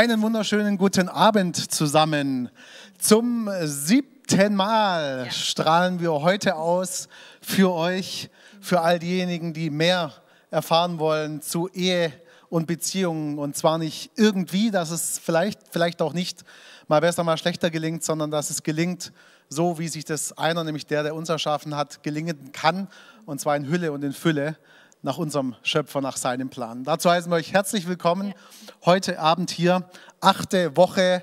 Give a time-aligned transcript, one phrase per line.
[0.00, 2.48] Einen wunderschönen guten Abend zusammen.
[2.98, 7.06] Zum siebten Mal strahlen wir heute aus
[7.42, 8.30] für euch,
[8.62, 10.14] für all diejenigen, die mehr
[10.50, 12.14] erfahren wollen zu Ehe
[12.48, 13.38] und Beziehungen.
[13.38, 16.44] Und zwar nicht irgendwie, dass es vielleicht, vielleicht auch nicht
[16.88, 19.12] mal besser, mal schlechter gelingt, sondern dass es gelingt,
[19.50, 22.88] so wie sich das einer, nämlich der, der uns erschaffen hat, gelingen kann.
[23.26, 24.56] Und zwar in Hülle und in Fülle
[25.02, 26.84] nach unserem Schöpfer, nach seinem Plan.
[26.84, 28.34] Dazu heißen wir euch herzlich willkommen
[28.84, 29.88] heute Abend hier.
[30.20, 31.22] Achte Woche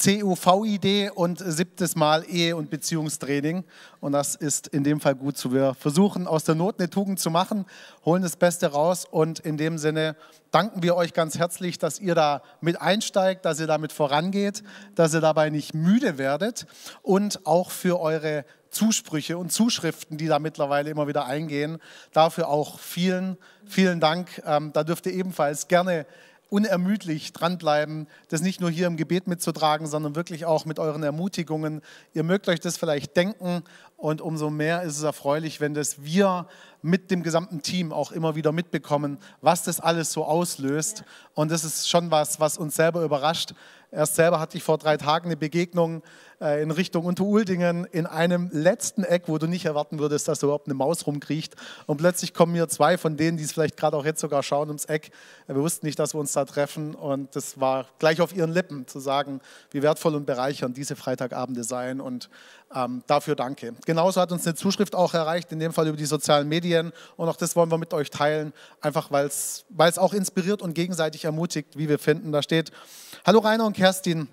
[0.00, 3.64] CUVID und siebtes Mal Ehe- und Beziehungstraining.
[4.00, 5.52] Und das ist in dem Fall gut so.
[5.52, 7.64] Wir versuchen aus der Not eine Tugend zu machen,
[8.04, 10.14] holen das Beste raus und in dem Sinne
[10.52, 14.62] danken wir euch ganz herzlich, dass ihr da mit einsteigt, dass ihr damit vorangeht,
[14.94, 16.66] dass ihr dabei nicht müde werdet
[17.02, 21.78] und auch für eure Zusprüche und Zuschriften, die da mittlerweile immer wieder eingehen.
[22.12, 23.36] Dafür auch vielen,
[23.66, 24.42] vielen Dank.
[24.46, 26.06] Ähm, da dürft ihr ebenfalls gerne
[26.50, 31.82] unermüdlich dranbleiben, das nicht nur hier im Gebet mitzutragen, sondern wirklich auch mit euren Ermutigungen.
[32.14, 33.62] Ihr mögt euch das vielleicht denken
[33.96, 36.46] und umso mehr ist es erfreulich, wenn das wir
[36.80, 41.04] mit dem gesamten Team auch immer wieder mitbekommen, was das alles so auslöst.
[41.34, 43.52] Und das ist schon was, was uns selber überrascht.
[43.90, 46.02] Erst selber hatte ich vor drei Tagen eine Begegnung
[46.40, 50.68] in Richtung Unteruldingen in einem letzten Eck, wo du nicht erwarten würdest, dass da überhaupt
[50.68, 51.56] eine Maus rumkriecht.
[51.86, 54.68] Und plötzlich kommen mir zwei von denen, die es vielleicht gerade auch jetzt sogar schauen,
[54.68, 55.10] ums Eck.
[55.48, 56.94] Äh, Wir wussten nicht, dass wir uns da treffen.
[56.94, 59.40] Und das war gleich auf ihren Lippen zu sagen,
[59.72, 62.00] wie wertvoll und bereichernd diese Freitagabende seien.
[62.00, 62.30] Und
[62.72, 63.74] ähm, dafür danke.
[63.84, 66.92] Genauso hat uns eine Zuschrift auch erreicht, in dem Fall über die sozialen Medien.
[67.16, 69.64] Und auch das wollen wir mit euch teilen, einfach weil es
[69.98, 72.30] auch inspiriert und gegenseitig ermutigt, wie wir finden.
[72.30, 72.70] Da steht,
[73.26, 74.28] hallo Rainer und Kerstin.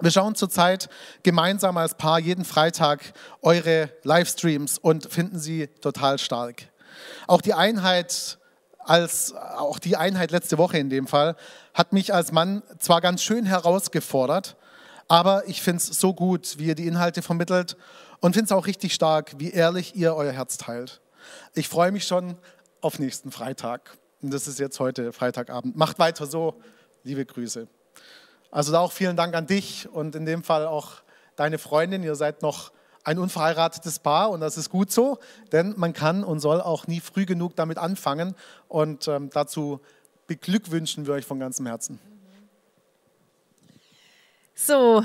[0.00, 0.88] Wir schauen zurzeit
[1.24, 3.12] gemeinsam als Paar jeden Freitag
[3.42, 6.68] eure Livestreams und finden sie total stark.
[7.26, 8.38] Auch die Einheit
[8.78, 11.36] als auch die Einheit letzte Woche in dem Fall
[11.74, 14.56] hat mich als Mann zwar ganz schön herausgefordert,
[15.08, 17.76] aber ich finde es so gut, wie ihr die Inhalte vermittelt
[18.20, 21.00] und finde es auch richtig stark, wie ehrlich ihr euer Herz teilt.
[21.54, 22.36] Ich freue mich schon
[22.80, 23.98] auf nächsten Freitag.
[24.22, 25.76] Und das ist jetzt heute Freitagabend.
[25.76, 26.54] Macht weiter so.
[27.04, 27.68] Liebe Grüße.
[28.50, 31.02] Also auch vielen Dank an dich und in dem Fall auch
[31.36, 32.02] deine Freundin.
[32.02, 32.72] Ihr seid noch
[33.04, 35.18] ein unverheiratetes Paar und das ist gut so,
[35.52, 38.34] denn man kann und soll auch nie früh genug damit anfangen.
[38.68, 39.80] Und ähm, dazu
[40.26, 41.98] beglückwünschen wir euch von ganzem Herzen.
[44.54, 45.04] So,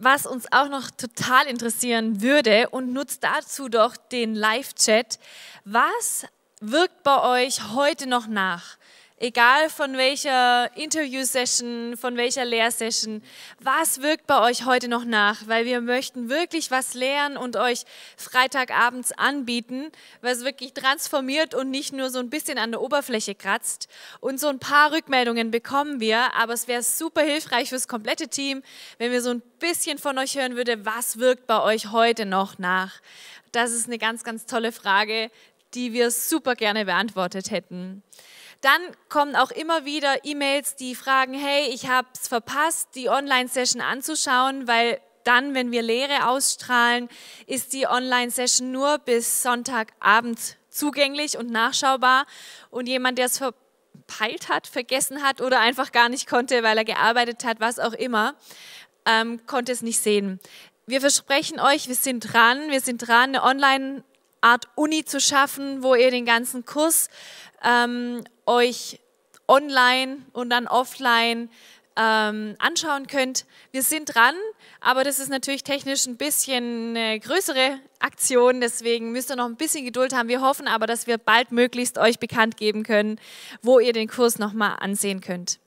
[0.00, 5.18] was uns auch noch total interessieren würde und nutzt dazu doch den Live-Chat.
[5.64, 6.26] Was
[6.60, 8.77] wirkt bei euch heute noch nach?
[9.20, 13.22] Egal von welcher Interview-Session, von welcher Lehrsession,
[13.60, 15.46] was wirkt bei euch heute noch nach?
[15.46, 17.84] Weil wir möchten wirklich was lernen und euch
[18.16, 19.90] Freitagabends anbieten,
[20.22, 23.88] was wirklich transformiert und nicht nur so ein bisschen an der Oberfläche kratzt.
[24.20, 28.62] Und so ein paar Rückmeldungen bekommen wir, aber es wäre super hilfreich fürs komplette Team,
[28.98, 32.58] wenn wir so ein bisschen von euch hören würde, was wirkt bei euch heute noch
[32.58, 33.00] nach?
[33.52, 35.30] Das ist eine ganz, ganz tolle Frage,
[35.74, 38.02] die wir super gerne beantwortet hätten.
[38.60, 43.80] Dann kommen auch immer wieder E-Mails, die fragen, hey, ich habe es verpasst, die Online-Session
[43.80, 47.08] anzuschauen, weil dann, wenn wir Lehre ausstrahlen,
[47.46, 52.26] ist die Online-Session nur bis Sonntagabend zugänglich und nachschaubar.
[52.70, 56.84] Und jemand, der es verpeilt hat, vergessen hat oder einfach gar nicht konnte, weil er
[56.84, 58.34] gearbeitet hat, was auch immer,
[59.04, 60.40] ähm, konnte es nicht sehen.
[60.86, 64.02] Wir versprechen euch, wir sind dran, wir sind dran, eine
[64.42, 67.08] Online-Art Uni zu schaffen, wo ihr den ganzen Kurs
[67.62, 69.00] ähm, euch
[69.46, 71.50] online und dann offline
[71.96, 73.46] ähm, anschauen könnt.
[73.72, 74.34] Wir sind dran,
[74.80, 79.56] aber das ist natürlich technisch ein bisschen eine größere Aktion, deswegen müsst ihr noch ein
[79.56, 80.28] bisschen Geduld haben.
[80.28, 83.20] Wir hoffen aber, dass wir bald möglichst euch bekannt geben können,
[83.62, 85.58] wo ihr den Kurs nochmal ansehen könnt.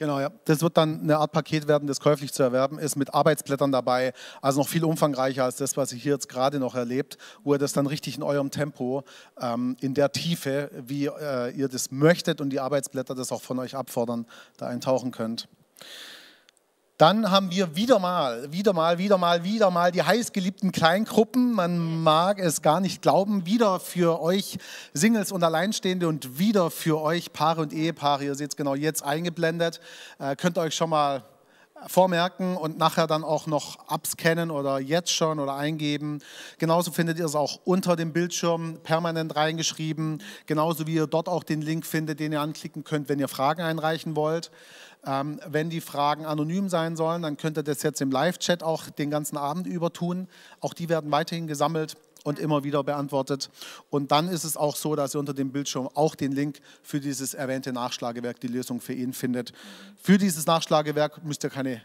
[0.00, 0.30] Genau, ja.
[0.46, 4.14] Das wird dann eine Art Paket werden, das käuflich zu erwerben ist, mit Arbeitsblättern dabei.
[4.40, 7.58] Also noch viel umfangreicher als das, was ihr hier jetzt gerade noch erlebt, wo ihr
[7.58, 9.04] das dann richtig in eurem Tempo,
[9.38, 13.58] ähm, in der Tiefe, wie äh, ihr das möchtet und die Arbeitsblätter das auch von
[13.58, 14.24] euch abfordern,
[14.56, 15.48] da eintauchen könnt.
[17.00, 21.54] Dann haben wir wieder mal, wieder mal, wieder mal, wieder mal die heißgeliebten Kleingruppen.
[21.54, 23.46] Man mag es gar nicht glauben.
[23.46, 24.58] Wieder für euch
[24.92, 28.24] Singles und Alleinstehende und wieder für euch Paare und Ehepaare.
[28.24, 29.80] Ihr seht es genau jetzt eingeblendet.
[30.18, 31.22] Äh, könnt euch schon mal
[31.86, 36.20] vormerken und nachher dann auch noch abscannen oder jetzt schon oder eingeben.
[36.58, 40.22] Genauso findet ihr es auch unter dem Bildschirm permanent reingeschrieben.
[40.46, 43.62] Genauso wie ihr dort auch den Link findet, den ihr anklicken könnt, wenn ihr Fragen
[43.62, 44.50] einreichen wollt.
[45.06, 48.90] Ähm, wenn die Fragen anonym sein sollen, dann könnt ihr das jetzt im Live-Chat auch
[48.90, 50.28] den ganzen Abend über tun.
[50.60, 53.50] Auch die werden weiterhin gesammelt und immer wieder beantwortet.
[53.88, 57.00] Und dann ist es auch so, dass ihr unter dem Bildschirm auch den Link für
[57.00, 59.52] dieses erwähnte Nachschlagewerk, die Lösung für ihn findet.
[60.02, 61.80] Für dieses Nachschlagewerk müsst ihr keine äh,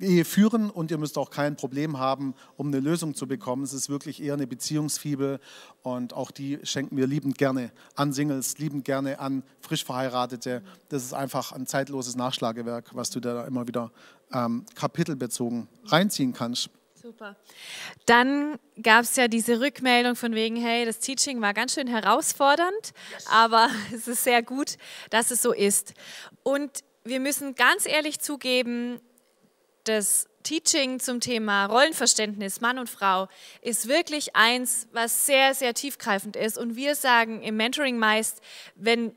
[0.00, 3.62] Ehe führen und ihr müsst auch kein Problem haben, um eine Lösung zu bekommen.
[3.62, 5.40] Es ist wirklich eher eine Beziehungsfibel
[5.82, 10.62] und auch die schenken wir liebend gerne an Singles, liebend gerne an frisch Verheiratete.
[10.88, 13.92] Das ist einfach ein zeitloses Nachschlagewerk, was du da immer wieder
[14.32, 16.70] ähm, kapitelbezogen reinziehen kannst.
[17.00, 17.36] Super.
[18.04, 22.92] Dann gab es ja diese Rückmeldung von wegen, hey, das Teaching war ganz schön herausfordernd,
[23.12, 23.26] yes.
[23.30, 24.76] aber es ist sehr gut,
[25.08, 25.94] dass es so ist.
[26.42, 29.00] Und wir müssen ganz ehrlich zugeben,
[29.84, 33.28] das Teaching zum Thema Rollenverständnis Mann und Frau
[33.62, 36.58] ist wirklich eins, was sehr, sehr tiefgreifend ist.
[36.58, 38.40] Und wir sagen im Mentoring meist,
[38.74, 39.14] wenn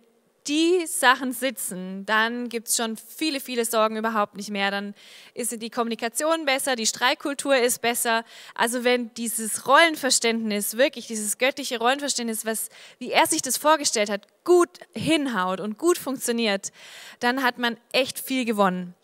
[0.47, 4.71] die Sachen sitzen, dann gibt es schon viele, viele Sorgen überhaupt nicht mehr.
[4.71, 4.93] Dann
[5.33, 8.25] ist die Kommunikation besser, die Streitkultur ist besser.
[8.53, 12.69] Also wenn dieses Rollenverständnis, wirklich dieses göttliche Rollenverständnis, was,
[12.99, 16.71] wie er sich das vorgestellt hat, gut hinhaut und gut funktioniert,
[17.19, 18.95] dann hat man echt viel gewonnen.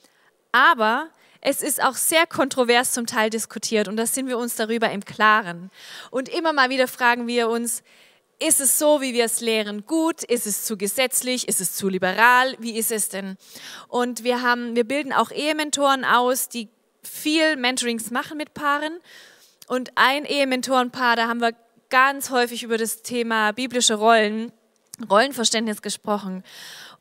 [0.51, 1.09] Aber
[1.41, 5.05] es ist auch sehr kontrovers zum Teil diskutiert und da sind wir uns darüber im
[5.05, 5.71] Klaren.
[6.11, 7.81] Und immer mal wieder fragen wir uns,
[8.39, 10.23] ist es so, wie wir es lehren, gut?
[10.23, 11.47] Ist es zu gesetzlich?
[11.47, 12.55] Ist es zu liberal?
[12.59, 13.37] Wie ist es denn?
[13.89, 16.69] Und wir haben, wir bilden auch Ehementoren aus, die
[17.03, 18.99] viel Mentorings machen mit Paaren.
[19.67, 21.53] Und ein Ehementorenpaar, da haben wir
[21.89, 24.51] ganz häufig über das Thema biblische Rollen,
[25.09, 26.43] Rollenverständnis gesprochen.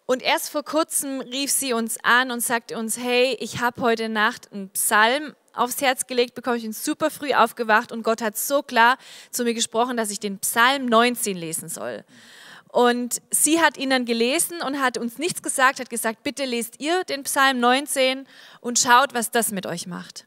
[0.07, 4.09] Und erst vor kurzem rief sie uns an und sagte uns, hey, ich habe heute
[4.09, 8.39] Nacht einen Psalm aufs Herz gelegt bekomme, ich bin super früh aufgewacht und Gott hat
[8.39, 8.97] so klar
[9.31, 12.05] zu mir gesprochen, dass ich den Psalm 19 lesen soll.
[12.71, 16.81] Und sie hat ihn dann gelesen und hat uns nichts gesagt, hat gesagt, bitte lest
[16.81, 18.27] ihr den Psalm 19
[18.61, 20.27] und schaut, was das mit euch macht.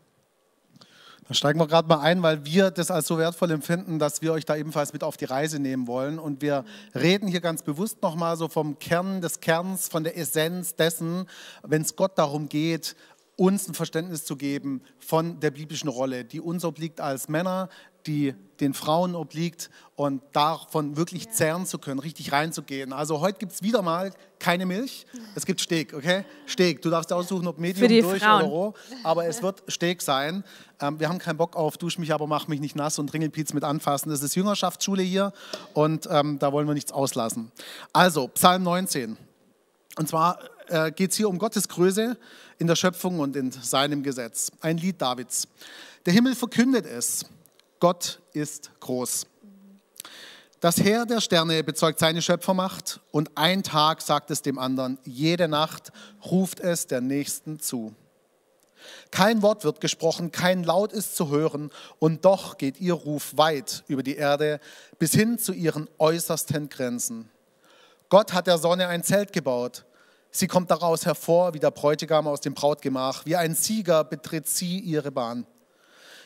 [1.32, 4.34] Dann steigen wir gerade mal ein, weil wir das als so wertvoll empfinden, dass wir
[4.34, 6.20] euch da ebenfalls mit auf die Reise nehmen wollen.
[6.20, 10.76] Und wir reden hier ganz bewusst nochmal so vom Kern des Kerns, von der Essenz
[10.76, 11.30] dessen,
[11.64, 12.98] wenn es Gott darum geht,
[13.42, 17.70] uns ein Verständnis zu geben von der biblischen Rolle, die uns obliegt als Männer,
[18.06, 21.32] die den Frauen obliegt und davon wirklich ja.
[21.32, 22.94] zehren zu können, richtig reinzugehen.
[22.94, 26.24] Also heute gibt es wieder mal keine Milch, es gibt Steak, okay?
[26.48, 28.44] Steak, du darfst aussuchen, ob Medium, durch Frauen.
[28.44, 30.44] oder roh, aber es wird Steak sein.
[30.80, 33.54] Ähm, wir haben keinen Bock auf Dusch mich, aber mach mich nicht nass und Ringelpiez
[33.54, 34.12] mit anfassen.
[34.12, 35.34] Das ist Jüngerschaftsschule hier
[35.74, 37.52] und ähm, da wollen wir nichts auslassen.
[37.92, 39.18] Also, Psalm 19.
[39.98, 40.38] Und zwar
[40.72, 42.18] äh, geht es hier um Gottes Größe
[42.58, 44.52] in der Schöpfung und in seinem Gesetz.
[44.62, 45.48] Ein Lied Davids.
[46.06, 47.26] Der Himmel verkündet es.
[47.80, 49.26] Gott ist groß.
[50.60, 55.48] Das Heer der Sterne bezeugt seine Schöpfermacht und ein Tag sagt es dem anderen, jede
[55.48, 55.92] Nacht
[56.24, 57.96] ruft es der Nächsten zu.
[59.10, 63.84] Kein Wort wird gesprochen, kein Laut ist zu hören und doch geht ihr Ruf weit
[63.88, 64.60] über die Erde
[65.00, 67.30] bis hin zu ihren äußersten Grenzen.
[68.10, 69.86] Gott hat der Sonne ein Zelt gebaut.
[70.32, 73.26] Sie kommt daraus hervor wie der Bräutigam aus dem Brautgemach.
[73.26, 75.46] Wie ein Sieger betritt sie ihre Bahn.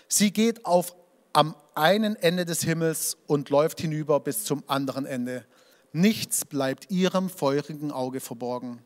[0.08, 0.96] Sie geht auf
[1.34, 5.44] am einen Ende des Himmels und läuft hinüber bis zum anderen Ende.
[5.92, 8.82] Nichts bleibt ihrem feurigen Auge verborgen.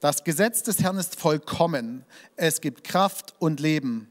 [0.00, 2.04] Das Gesetz des Herrn ist vollkommen.
[2.36, 4.10] Es gibt Kraft und Leben.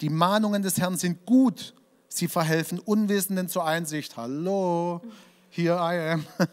[0.00, 1.74] Die Mahnungen des Herrn sind gut.
[2.08, 4.16] Sie verhelfen Unwissenden zur Einsicht.
[4.16, 5.00] Hallo,
[5.48, 6.26] here I am.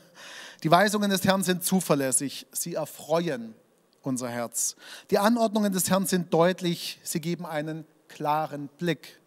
[0.63, 2.48] Die Weisungen des Herrn sind zuverlässig.
[2.51, 3.56] Sie erfreuen
[4.01, 4.75] unser Herz.
[5.10, 7.00] Die Anordnungen des Herrn sind deutlich.
[7.04, 9.20] Sie geben einen klaren Blick.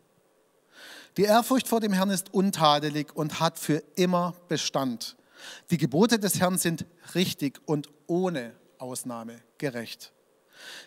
[1.17, 5.17] Die Ehrfurcht vor dem Herrn ist untadelig und hat für immer Bestand.
[5.71, 10.13] Die Gebote des Herrn sind richtig und ohne Ausnahme gerecht.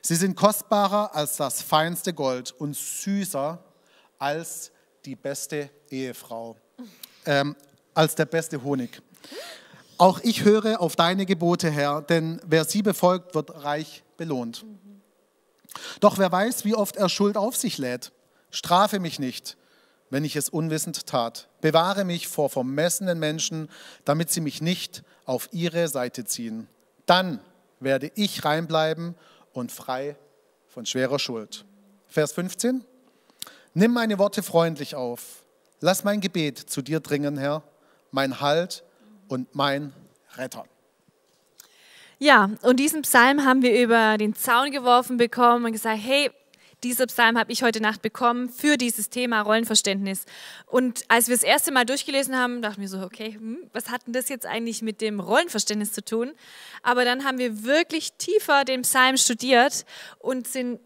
[0.02, 3.64] Sie sind kostbarer als das feinste Gold und süßer
[4.18, 4.72] als
[5.06, 6.56] die beste Ehefrau,
[7.26, 7.56] ähm,
[7.94, 9.02] als der beste Honig.
[9.98, 14.66] Auch ich höre auf deine Gebote, Herr, denn wer sie befolgt, wird reich belohnt.
[16.00, 18.12] Doch wer weiß, wie oft er Schuld auf sich lädt.
[18.52, 19.58] Strafe mich nicht,
[20.10, 21.50] wenn ich es unwissend tat.
[21.62, 23.70] Bewahre mich vor vermessenen Menschen,
[24.04, 26.68] damit sie mich nicht auf ihre Seite ziehen.
[27.06, 27.40] Dann
[27.80, 29.16] werde ich reinbleiben
[29.54, 30.18] und frei
[30.68, 31.66] von schwerer Schuld.
[32.08, 32.84] Vers 15.
[33.74, 35.44] Nimm meine Worte freundlich auf.
[35.82, 37.64] Lass mein Gebet zu dir dringen, Herr,
[38.12, 38.84] mein Halt
[39.28, 39.94] und mein
[40.36, 40.66] Retter.
[42.18, 46.30] Ja, und diesen Psalm haben wir über den Zaun geworfen bekommen und gesagt, hey,
[46.84, 50.26] dieser Psalm habe ich heute Nacht bekommen für dieses Thema Rollenverständnis.
[50.68, 54.06] Und als wir das erste Mal durchgelesen haben, dachten wir so, okay, hm, was hat
[54.06, 56.34] denn das jetzt eigentlich mit dem Rollenverständnis zu tun?
[56.84, 59.86] Aber dann haben wir wirklich tiefer den Psalm studiert
[60.20, 60.80] und sind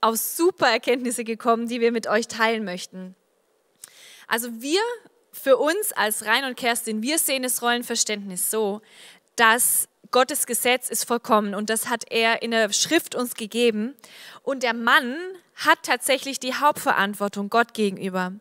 [0.00, 3.14] auf super Erkenntnisse gekommen, die wir mit euch teilen möchten.
[4.26, 4.80] Also wir
[5.32, 8.82] für uns als Rhein und Kerstin, wir sehen das Rollenverständnis so,
[9.36, 13.94] dass Gottes Gesetz ist vollkommen und das hat er in der Schrift uns gegeben.
[14.42, 15.16] Und der Mann
[15.56, 18.32] hat tatsächlich die Hauptverantwortung Gott gegenüber,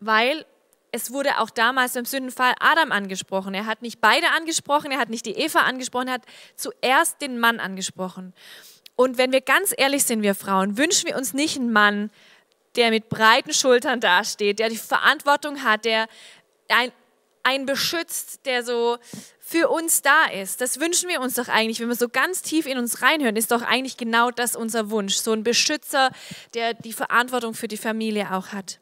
[0.00, 0.44] weil
[0.90, 3.54] es wurde auch damals im Sündenfall Adam angesprochen.
[3.54, 7.38] Er hat nicht beide angesprochen, er hat nicht die Eva angesprochen, er hat zuerst den
[7.38, 8.34] Mann angesprochen.
[8.96, 12.10] Und wenn wir ganz ehrlich sind, wir Frauen, wünschen wir uns nicht einen Mann,
[12.76, 16.06] der mit breiten Schultern dasteht, der die Verantwortung hat, der
[16.68, 16.92] ein,
[17.42, 18.98] einen beschützt, der so
[19.38, 20.60] für uns da ist.
[20.60, 23.50] Das wünschen wir uns doch eigentlich, wenn wir so ganz tief in uns reinhören, ist
[23.50, 25.16] doch eigentlich genau das unser Wunsch.
[25.16, 26.10] So ein Beschützer,
[26.54, 28.78] der die Verantwortung für die Familie auch hat.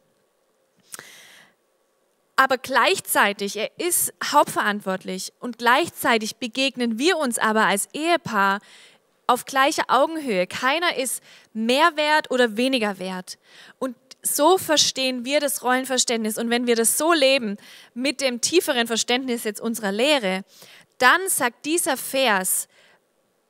[2.36, 8.60] Aber gleichzeitig, er ist hauptverantwortlich und gleichzeitig begegnen wir uns aber als Ehepaar
[9.30, 10.48] auf gleicher Augenhöhe.
[10.48, 11.22] Keiner ist
[11.52, 13.38] mehr wert oder weniger wert.
[13.78, 17.56] Und so verstehen wir das Rollenverständnis und wenn wir das so leben
[17.94, 20.42] mit dem tieferen Verständnis jetzt unserer Lehre,
[20.98, 22.68] dann sagt dieser Vers,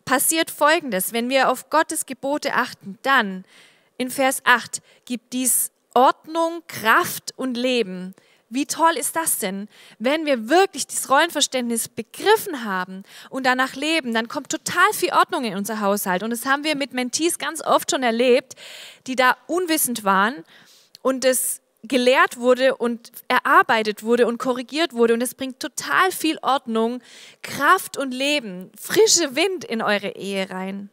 [0.04, 3.44] passiert Folgendes, wenn wir auf Gottes Gebote achten, dann
[3.96, 8.14] in Vers 8 gibt dies Ordnung, Kraft und Leben.
[8.52, 9.69] Wie toll ist das denn?
[10.00, 15.45] Wenn wir wirklich das Rollenverständnis begriffen haben und danach leben, dann kommt total viel Ordnung
[15.45, 16.25] in unser Haushalt.
[16.25, 18.57] Und das haben wir mit Mentees ganz oft schon erlebt,
[19.07, 20.35] die da unwissend waren
[21.00, 25.14] und es gelehrt wurde und erarbeitet wurde und korrigiert wurde.
[25.14, 27.02] Und es bringt total viel Ordnung,
[27.42, 30.90] Kraft und Leben, frische Wind in eure Ehe rein.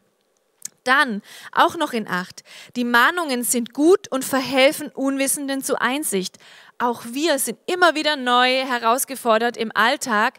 [0.84, 1.22] Dann
[1.52, 2.44] auch noch in Acht.
[2.76, 6.38] Die Mahnungen sind gut und verhelfen Unwissenden zu Einsicht.
[6.78, 10.34] Auch wir sind immer wieder neu herausgefordert im Alltag,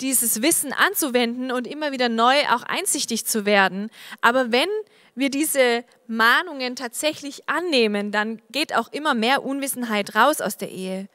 [0.00, 3.90] dieses Wissen anzuwenden und immer wieder neu auch einsichtig zu werden.
[4.22, 4.68] Aber wenn
[5.14, 11.08] wir diese Mahnungen tatsächlich annehmen, dann geht auch immer mehr Unwissenheit raus aus der Ehe.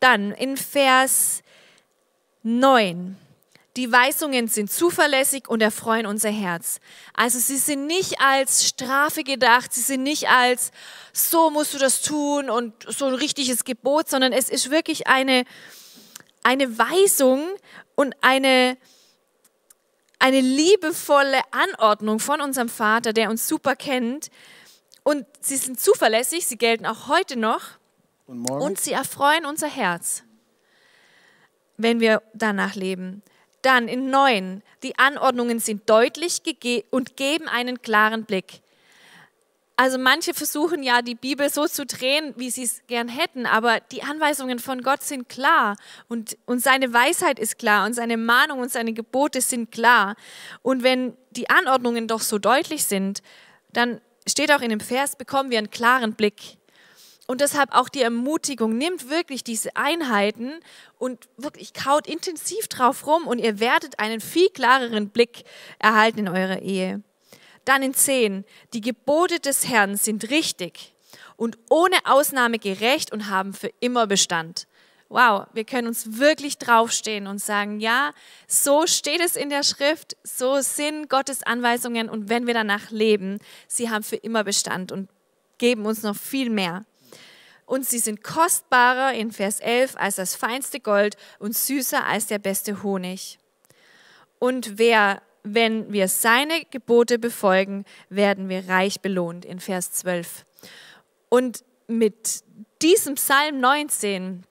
[0.00, 1.42] Dann in Vers
[2.42, 3.16] 9.
[3.76, 6.78] Die Weisungen sind zuverlässig und erfreuen unser Herz.
[7.14, 10.72] Also sie sind nicht als Strafe gedacht, sie sind nicht als
[11.14, 15.44] so musst du das tun und so ein richtiges Gebot, sondern es ist wirklich eine,
[16.42, 17.48] eine Weisung
[17.94, 18.76] und eine,
[20.18, 24.30] eine liebevolle Anordnung von unserem Vater, der uns super kennt.
[25.02, 27.62] Und sie sind zuverlässig, sie gelten auch heute noch.
[28.26, 30.24] Und, und sie erfreuen unser Herz,
[31.78, 33.22] wenn wir danach leben.
[33.62, 36.42] Dann in neun, die Anordnungen sind deutlich
[36.90, 38.60] und geben einen klaren Blick.
[39.76, 43.80] Also manche versuchen ja, die Bibel so zu drehen, wie sie es gern hätten, aber
[43.80, 45.76] die Anweisungen von Gott sind klar
[46.08, 50.14] und, und seine Weisheit ist klar und seine Mahnung und seine Gebote sind klar.
[50.60, 53.22] Und wenn die Anordnungen doch so deutlich sind,
[53.72, 56.58] dann steht auch in dem Vers, bekommen wir einen klaren Blick.
[57.32, 60.60] Und deshalb auch die Ermutigung, nimmt wirklich diese Einheiten
[60.98, 65.44] und wirklich kaut intensiv drauf rum und ihr werdet einen viel klareren Blick
[65.78, 67.02] erhalten in eurer Ehe.
[67.64, 70.94] Dann in 10, die Gebote des Herrn sind richtig
[71.36, 74.66] und ohne Ausnahme gerecht und haben für immer Bestand.
[75.08, 78.12] Wow, wir können uns wirklich draufstehen und sagen, ja,
[78.46, 83.38] so steht es in der Schrift, so sind Gottes Anweisungen und wenn wir danach leben,
[83.68, 85.08] sie haben für immer Bestand und
[85.56, 86.84] geben uns noch viel mehr.
[87.72, 92.38] Und sie sind kostbarer in Vers 11 als das feinste Gold und süßer als der
[92.38, 93.38] beste Honig.
[94.38, 100.44] Und wer wenn wir seine Gebote befolgen, werden wir reich belohnt in Vers 12.
[101.30, 102.44] Und mit
[102.82, 104.42] diesem Psalm 19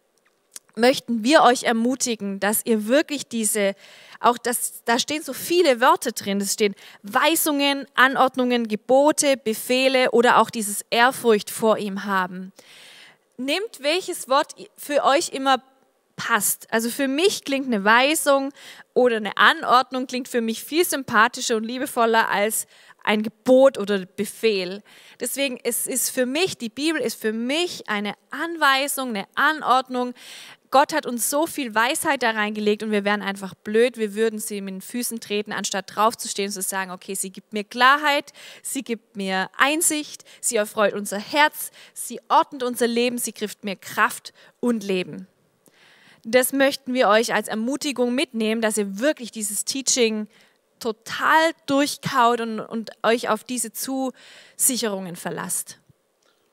[0.76, 3.76] möchten wir euch ermutigen, dass ihr wirklich diese,
[4.20, 10.40] auch das, da stehen so viele Wörter drin, es stehen Weisungen, Anordnungen, Gebote, Befehle oder
[10.40, 12.52] auch dieses Ehrfurcht vor ihm haben.
[13.42, 15.64] Nehmt welches Wort für euch immer
[16.16, 16.72] passt.
[16.72, 18.52] Also für mich klingt eine Weisung
[18.94, 22.68] oder eine Anordnung klingt für mich viel sympathischer und liebevoller als
[23.04, 24.84] ein Gebot oder Befehl.
[25.20, 30.14] Deswegen es ist für mich, die Bibel ist für mich eine Anweisung, eine Anordnung.
[30.70, 34.40] Gott hat uns so viel Weisheit da reingelegt und wir wären einfach blöd, wir würden
[34.40, 38.32] sie mit den Füßen treten, anstatt draufzustehen und zu sagen, okay, sie gibt mir Klarheit,
[38.62, 43.76] sie gibt mir Einsicht, sie erfreut unser Herz, sie ordnet unser Leben, sie gibt mir
[43.76, 45.28] Kraft und Leben
[46.24, 50.28] das möchten wir euch als Ermutigung mitnehmen, dass ihr wirklich dieses Teaching
[50.80, 55.81] total durchkaut und, und euch auf diese Zusicherungen verlasst.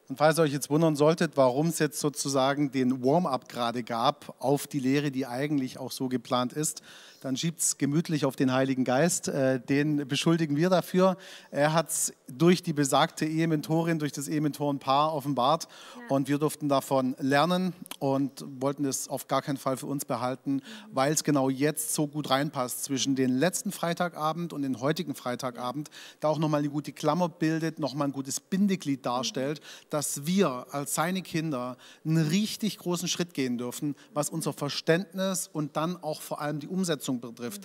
[0.09, 4.35] Und falls ihr euch jetzt wundern solltet, warum es jetzt sozusagen den Warm-up gerade gab
[4.39, 6.83] auf die Lehre, die eigentlich auch so geplant ist,
[7.21, 9.29] dann schiebt es gemütlich auf den Heiligen Geist.
[9.29, 11.17] Äh, den beschuldigen wir dafür.
[11.51, 16.15] Er hat es durch die besagte Ehementorin, durch das Ehementorenpaar offenbart ja.
[16.15, 20.55] und wir durften davon lernen und wollten es auf gar keinen Fall für uns behalten,
[20.55, 20.63] mhm.
[20.93, 25.91] weil es genau jetzt so gut reinpasst zwischen den letzten Freitagabend und den heutigen Freitagabend,
[26.21, 29.87] da auch nochmal eine gute Klammer bildet, nochmal ein gutes Bindeglied darstellt, mhm.
[29.99, 35.77] Dass wir als seine Kinder einen richtig großen Schritt gehen dürfen, was unser Verständnis und
[35.77, 37.63] dann auch vor allem die Umsetzung betrifft.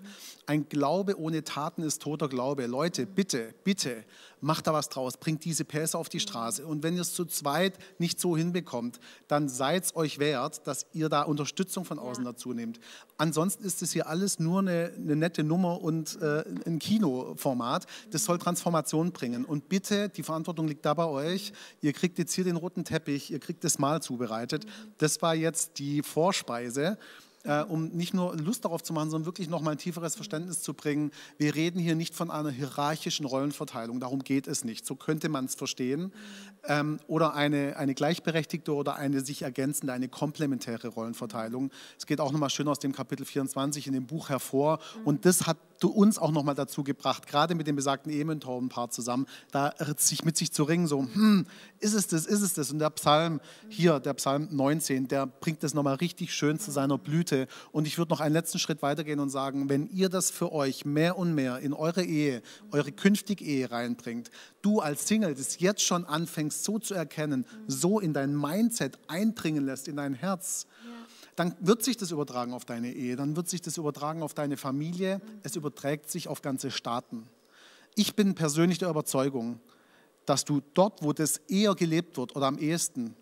[0.48, 2.66] Ein Glaube ohne Taten ist toter Glaube.
[2.66, 4.04] Leute, bitte, bitte,
[4.44, 6.66] macht da was draus, bringt diese Pässe auf die Straße.
[6.66, 10.86] Und wenn ihr es zu zweit nicht so hinbekommt, dann seid es euch wert, dass
[10.94, 12.32] ihr da Unterstützung von außen ja.
[12.32, 12.80] dazu nehmt.
[13.18, 17.86] Ansonsten ist es hier alles nur eine, eine nette Nummer und äh, ein Kinoformat.
[18.12, 19.46] Das soll Transformation bringen.
[19.46, 21.54] Und bitte, die Verantwortung liegt da bei euch.
[21.82, 24.66] Ihr kriegt jetzt hier den roten Teppich, ihr kriegt das Mahl zubereitet.
[24.98, 26.98] Das war jetzt die Vorspeise
[27.44, 30.74] äh, um nicht nur Lust darauf zu machen, sondern wirklich nochmal ein tieferes Verständnis zu
[30.74, 31.12] bringen.
[31.38, 34.86] Wir reden hier nicht von einer hierarchischen Rollenverteilung, darum geht es nicht.
[34.86, 36.14] So könnte man es verstehen.
[36.66, 41.72] Ähm, oder eine, eine gleichberechtigte oder eine sich ergänzende, eine komplementäre Rollenverteilung.
[41.98, 44.80] Es geht auch nochmal schön aus dem Kapitel 24 in dem Buch hervor.
[45.04, 45.58] Und das hat
[45.90, 50.52] uns auch nochmal dazu gebracht, gerade mit dem besagten Ehementorenpaar zusammen, da sich mit sich
[50.52, 51.46] zu ringen, so, hm,
[51.80, 52.72] ist es das, ist es das?
[52.72, 56.98] Und der Psalm hier, der Psalm 19, der bringt das nochmal richtig schön zu seiner
[56.98, 57.48] Blüte.
[57.72, 60.86] Und ich würde noch einen letzten Schritt weitergehen und sagen, wenn ihr das für euch
[60.86, 62.42] mehr und mehr in eure Ehe,
[62.72, 68.00] eure künftige Ehe reinbringt, du als Single das jetzt schon anfängst so zu erkennen, so
[68.00, 70.68] in dein Mindset eindringen lässt, in dein Herz,
[71.36, 74.58] dann wird sich das übertragen auf deine Ehe, dann wird sich das übertragen auf deine
[74.58, 77.28] Familie, es überträgt sich auf ganze Staaten.
[77.96, 79.60] Ich bin persönlich der Überzeugung,
[80.26, 83.16] dass du dort, wo das eher gelebt wird oder am ehesten,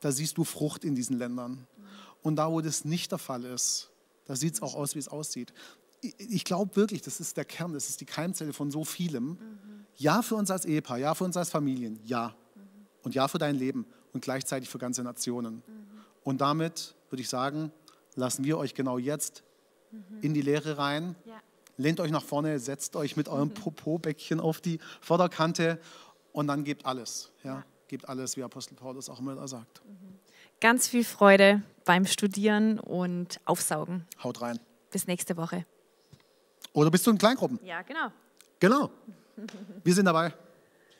[0.00, 1.66] da siehst du Frucht in diesen Ländern.
[2.22, 3.90] Und da, wo das nicht der Fall ist,
[4.26, 5.52] da sieht es auch aus, wie es aussieht.
[6.00, 9.38] Ich glaube wirklich, das ist der Kern, das ist die Keimzelle von so vielem.
[9.96, 12.34] Ja für uns als Ehepaar, ja für uns als Familien, ja.
[13.02, 15.62] Und ja für dein Leben und gleichzeitig für ganze Nationen.
[16.26, 17.70] Und damit würde ich sagen,
[18.16, 19.44] lassen wir euch genau jetzt
[20.22, 21.14] in die Lehre rein.
[21.24, 21.40] Ja.
[21.76, 25.78] Lehnt euch nach vorne, setzt euch mit eurem Popobäckchen auf die Vorderkante
[26.32, 27.30] und dann gebt alles.
[27.44, 27.58] Ja?
[27.58, 27.64] ja.
[27.86, 29.82] Gebt alles, wie Apostel Paulus auch immer sagt.
[30.60, 34.04] Ganz viel Freude beim Studieren und Aufsaugen.
[34.24, 34.58] Haut rein.
[34.90, 35.64] Bis nächste Woche.
[36.72, 37.60] Oder bist du in Kleingruppen?
[37.62, 38.10] Ja, genau.
[38.58, 38.90] Genau.
[39.84, 40.34] Wir sind dabei.